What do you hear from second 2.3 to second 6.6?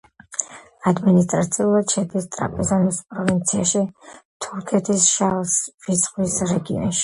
ტრაპიზონის პროვინციაში, თურქეთის შავი ზღვის